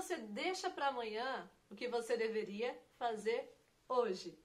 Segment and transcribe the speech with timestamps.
[0.00, 3.52] você deixa para amanhã o que você deveria fazer
[3.88, 4.38] hoje?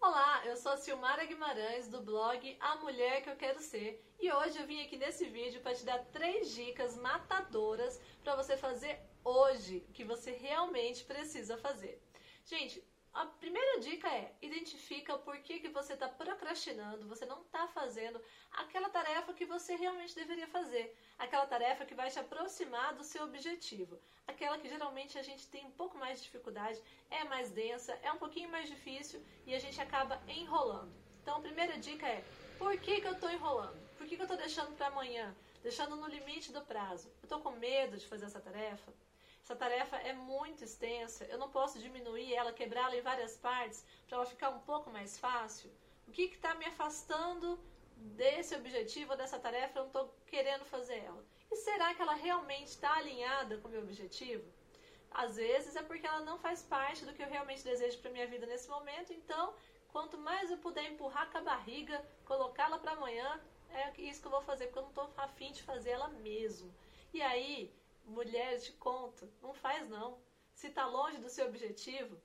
[0.00, 4.32] Olá, eu sou a Silmara Guimarães do blog A Mulher que eu quero ser e
[4.32, 8.98] hoje eu vim aqui nesse vídeo para te dar três dicas matadoras para você fazer
[9.22, 12.02] hoje o que você realmente precisa fazer.
[12.46, 12.82] Gente,
[13.16, 18.20] a primeira dica é, identifica o porquê que você está procrastinando, você não está fazendo
[18.52, 23.24] aquela tarefa que você realmente deveria fazer, aquela tarefa que vai te aproximar do seu
[23.24, 26.78] objetivo, aquela que geralmente a gente tem um pouco mais de dificuldade,
[27.10, 30.94] é mais densa, é um pouquinho mais difícil e a gente acaba enrolando.
[31.22, 32.22] Então a primeira dica é,
[32.58, 33.80] por que, que eu estou enrolando?
[33.96, 35.34] Por que, que eu estou deixando para amanhã?
[35.62, 37.08] Deixando no limite do prazo?
[37.22, 38.92] Eu estou com medo de fazer essa tarefa?
[39.46, 44.16] Essa tarefa é muito extensa, eu não posso diminuir ela, quebrá-la em várias partes para
[44.16, 45.70] ela ficar um pouco mais fácil.
[46.08, 47.56] O que está me afastando
[47.96, 51.24] desse objetivo, dessa tarefa, eu não estou querendo fazer ela?
[51.48, 54.44] E será que ela realmente está alinhada com o meu objetivo?
[55.12, 58.26] Às vezes é porque ela não faz parte do que eu realmente desejo para minha
[58.26, 59.54] vida nesse momento, então
[59.92, 64.32] quanto mais eu puder empurrar com a barriga, colocá-la para amanhã, é isso que eu
[64.32, 66.74] vou fazer, porque eu não estou afim de fazer ela mesmo.
[67.14, 67.72] E aí,
[68.06, 70.18] mulheres de conta, não faz não.
[70.52, 72.20] Se está longe do seu objetivo,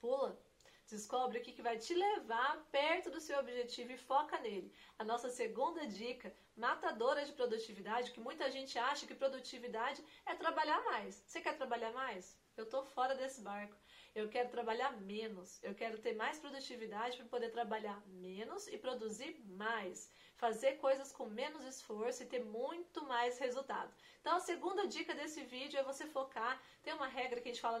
[0.00, 0.40] pula.
[0.88, 4.72] Descobre o que vai te levar perto do seu objetivo e foca nele.
[4.96, 10.82] A nossa segunda dica, matadora de produtividade, que muita gente acha que produtividade é trabalhar
[10.84, 11.22] mais.
[11.26, 12.38] Você quer trabalhar mais?
[12.56, 13.76] Eu estou fora desse barco.
[14.14, 15.62] Eu quero trabalhar menos.
[15.62, 20.10] Eu quero ter mais produtividade para poder trabalhar menos e produzir mais.
[20.36, 23.92] Fazer coisas com menos esforço e ter muito mais resultado.
[24.20, 26.60] Então, a segunda dica desse vídeo é você focar.
[26.82, 27.78] Tem uma regra que a gente fala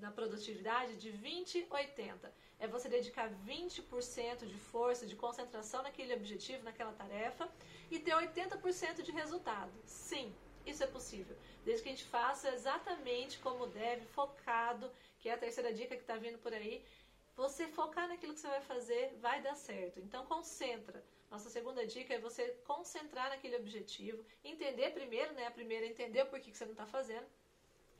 [0.00, 2.28] na produtividade de 20-80.
[2.58, 7.48] É você dedicar 20% de força, de concentração naquele objetivo, naquela tarefa
[7.88, 9.72] e ter 80% de resultado.
[9.84, 10.34] Sim,
[10.70, 11.36] isso é possível.
[11.64, 16.02] Desde que a gente faça exatamente como deve, focado, que é a terceira dica que
[16.02, 16.84] está vindo por aí.
[17.36, 20.00] Você focar naquilo que você vai fazer, vai dar certo.
[20.00, 21.02] Então concentra.
[21.30, 25.46] Nossa segunda dica é você concentrar naquele objetivo, entender primeiro, né?
[25.46, 27.26] A primeira é entender o porquê que você não está fazendo.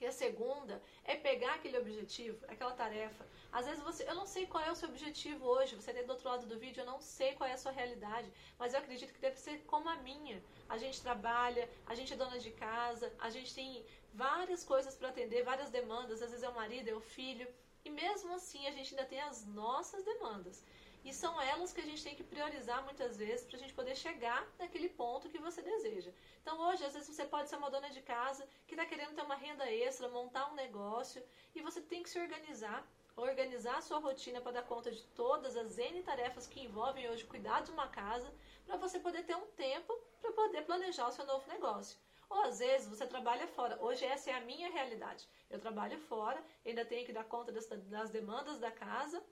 [0.01, 3.27] E a segunda é pegar aquele objetivo, aquela tarefa.
[3.51, 6.13] Às vezes você, eu não sei qual é o seu objetivo hoje, você tem do
[6.13, 9.13] outro lado do vídeo, eu não sei qual é a sua realidade, mas eu acredito
[9.13, 10.43] que deve ser como a minha.
[10.69, 15.09] A gente trabalha, a gente é dona de casa, a gente tem várias coisas para
[15.09, 17.49] atender, várias demandas, às vezes é o marido, é o filho,
[17.85, 20.65] e mesmo assim a gente ainda tem as nossas demandas.
[21.05, 23.97] E são elas que a gente tem que priorizar muitas vezes para a gente poder
[23.97, 26.11] chegar naquele ponto que você deseja.
[26.43, 29.23] Então hoje, às vezes, você pode ser uma dona de casa que está querendo ter
[29.23, 31.23] uma renda extra, montar um negócio,
[31.55, 32.87] e você tem que se organizar,
[33.17, 37.25] organizar a sua rotina para dar conta de todas as N tarefas que envolvem hoje
[37.25, 38.33] cuidar de uma casa,
[38.67, 41.99] para você poder ter um tempo para poder planejar o seu novo negócio.
[42.29, 43.83] Ou às vezes você trabalha fora.
[43.83, 45.27] Hoje essa é a minha realidade.
[45.49, 49.25] Eu trabalho fora, ainda tenho que dar conta das, das demandas da casa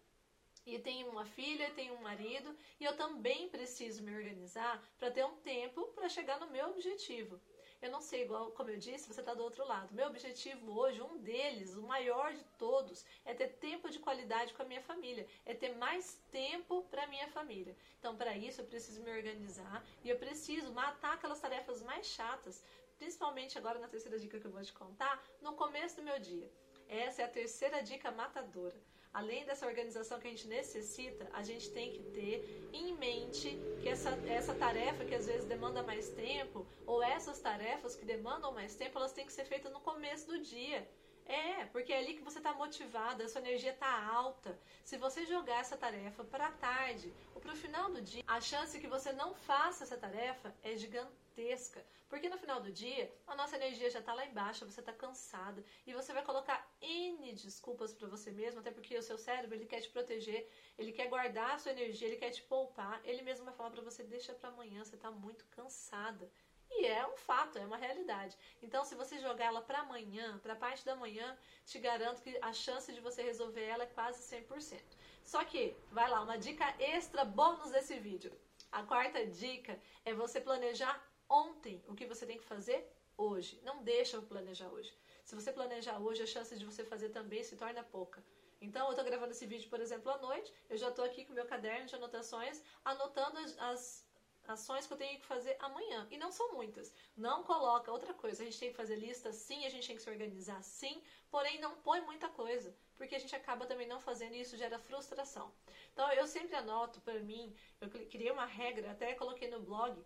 [0.67, 5.25] e tenho uma filha, tenho um marido, e eu também preciso me organizar para ter
[5.25, 7.41] um tempo para chegar no meu objetivo.
[7.81, 9.95] Eu não sei, igual como eu disse, você está do outro lado.
[9.95, 14.63] Meu objetivo hoje, um deles, o maior de todos, é ter tempo de qualidade com
[14.63, 17.77] a minha família, é ter mais tempo para a minha família.
[17.99, 22.65] Então, para isso, eu preciso me organizar e eu preciso matar aquelas tarefas mais chatas,
[22.99, 26.51] principalmente agora na terceira dica que eu vou te contar, no começo do meu dia.
[26.89, 28.81] Essa é a terceira dica matadora.
[29.17, 33.89] Além dessa organização que a gente necessita, a gente tem que ter em mente que
[33.89, 38.75] essa, essa tarefa que às vezes demanda mais tempo, ou essas tarefas que demandam mais
[38.75, 40.87] tempo, elas têm que ser feitas no começo do dia.
[41.29, 44.57] É, porque é ali que você está motivada, a sua energia está alta.
[44.85, 48.79] Se você jogar essa tarefa para tarde ou para o final do dia, a chance
[48.79, 51.85] que você não faça essa tarefa é gigantesca.
[52.09, 55.65] Porque no final do dia, a nossa energia já está lá embaixo, você está cansada
[55.85, 59.67] e você vai colocar N desculpas para você mesmo, até porque o seu cérebro ele
[59.67, 60.49] quer te proteger,
[60.79, 63.01] ele quer guardar a sua energia, ele quer te poupar.
[63.05, 66.31] Ele mesmo vai falar para você: deixa para amanhã, você está muito cansada.
[66.71, 68.37] E é um fato, é uma realidade.
[68.63, 72.53] Então, se você jogar ela para amanhã, para parte da manhã, te garanto que a
[72.53, 74.83] chance de você resolver ela é quase 100%.
[75.25, 78.33] Só que, vai lá, uma dica extra bônus desse vídeo.
[78.71, 82.87] A quarta dica é você planejar ontem o que você tem que fazer
[83.17, 83.61] hoje.
[83.65, 84.95] Não deixa eu planejar hoje.
[85.25, 88.23] Se você planejar hoje, a chance de você fazer também se torna pouca.
[88.61, 90.53] Então, eu estou gravando esse vídeo, por exemplo, à noite.
[90.69, 94.06] Eu já estou aqui com meu caderno de anotações, anotando as, as
[94.53, 96.07] ações que eu tenho que fazer amanhã.
[96.11, 96.93] E não são muitas.
[97.17, 98.43] Não coloca outra coisa.
[98.43, 101.61] A gente tem que fazer lista sim, a gente tem que se organizar sim, porém
[101.61, 105.53] não põe muita coisa, porque a gente acaba também não fazendo e isso gera frustração.
[105.93, 110.03] Então eu sempre anoto para mim, eu criei uma regra, até coloquei no blog,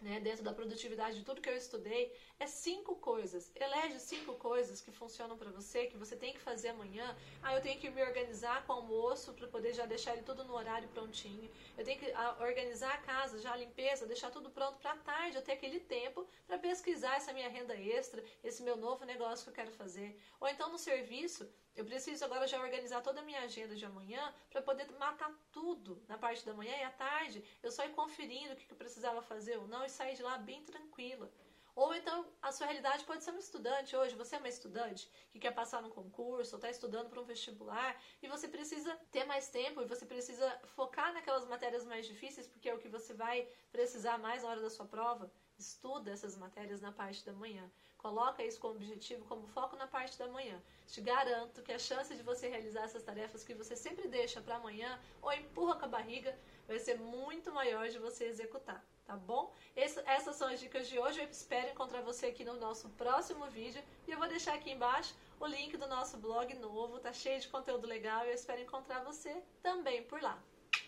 [0.00, 3.50] né, dentro da produtividade de tudo que eu estudei, é cinco coisas.
[3.54, 7.16] Elege cinco coisas que funcionam para você, que você tem que fazer amanhã.
[7.42, 10.44] Ah, eu tenho que me organizar com o almoço para poder já deixar ele tudo
[10.44, 11.50] no horário prontinho.
[11.76, 15.40] Eu tenho que ah, organizar a casa, já a limpeza, deixar tudo pronto para tarde,
[15.42, 19.54] ter aquele tempo para pesquisar essa minha renda extra, esse meu novo negócio que eu
[19.54, 20.18] quero fazer.
[20.40, 24.32] Ou então no serviço, eu preciso agora já organizar toda a minha agenda de amanhã
[24.48, 28.52] para poder matar tudo na parte da manhã e à tarde eu só ir conferindo
[28.52, 31.30] o que eu precisava fazer ou não e sair de lá bem tranquila.
[31.74, 34.14] Ou então a sua realidade pode ser um estudante hoje.
[34.14, 38.00] Você é uma estudante que quer passar num concurso ou está estudando para um vestibular
[38.22, 42.68] e você precisa ter mais tempo e você precisa focar naquelas matérias mais difíceis porque
[42.68, 45.30] é o que você vai precisar mais na hora da sua prova.
[45.58, 47.70] Estuda essas matérias na parte da manhã.
[47.98, 50.60] Coloca isso como objetivo, como foco na parte da manhã.
[50.86, 54.56] Te garanto que a chance de você realizar essas tarefas que você sempre deixa para
[54.56, 59.54] amanhã ou empurra com a barriga vai ser muito maior de você executar, tá bom?
[59.74, 61.20] Esse, essas são as dicas de hoje.
[61.20, 65.14] Eu espero encontrar você aqui no nosso próximo vídeo e eu vou deixar aqui embaixo
[65.40, 66.98] o link do nosso blog novo.
[66.98, 70.38] Tá cheio de conteúdo legal e eu espero encontrar você também por lá.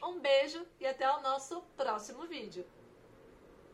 [0.03, 2.67] Um beijo e até o nosso próximo vídeo.